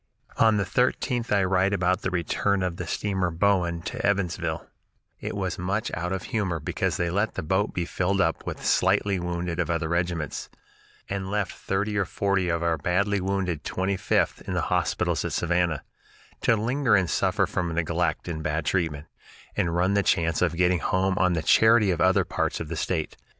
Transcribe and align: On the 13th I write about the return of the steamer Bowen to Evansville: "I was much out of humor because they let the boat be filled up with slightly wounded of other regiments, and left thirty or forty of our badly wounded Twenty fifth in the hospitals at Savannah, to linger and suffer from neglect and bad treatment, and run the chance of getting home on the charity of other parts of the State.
On 0.37 0.57
the 0.57 0.63
13th 0.63 1.31
I 1.31 1.43
write 1.43 1.73
about 1.73 2.01
the 2.01 2.09
return 2.09 2.63
of 2.63 2.77
the 2.77 2.87
steamer 2.87 3.29
Bowen 3.29 3.83
to 3.83 4.03
Evansville: 4.03 4.65
"I 5.21 5.29
was 5.31 5.59
much 5.59 5.91
out 5.93 6.11
of 6.11 6.23
humor 6.23 6.59
because 6.59 6.97
they 6.97 7.11
let 7.11 7.35
the 7.35 7.43
boat 7.43 7.71
be 7.71 7.85
filled 7.85 8.19
up 8.19 8.43
with 8.47 8.65
slightly 8.65 9.19
wounded 9.19 9.59
of 9.59 9.69
other 9.69 9.87
regiments, 9.87 10.49
and 11.07 11.29
left 11.29 11.51
thirty 11.51 11.99
or 11.99 12.05
forty 12.05 12.49
of 12.49 12.63
our 12.63 12.79
badly 12.79 13.21
wounded 13.21 13.63
Twenty 13.63 13.95
fifth 13.95 14.41
in 14.47 14.55
the 14.55 14.61
hospitals 14.73 15.23
at 15.23 15.33
Savannah, 15.33 15.83
to 16.41 16.55
linger 16.57 16.95
and 16.95 17.07
suffer 17.07 17.45
from 17.45 17.71
neglect 17.71 18.27
and 18.27 18.41
bad 18.41 18.65
treatment, 18.65 19.05
and 19.55 19.75
run 19.75 19.93
the 19.93 20.01
chance 20.01 20.41
of 20.41 20.57
getting 20.57 20.79
home 20.79 21.15
on 21.19 21.33
the 21.33 21.43
charity 21.43 21.91
of 21.91 22.01
other 22.01 22.25
parts 22.25 22.59
of 22.59 22.69
the 22.69 22.75
State. 22.75 23.17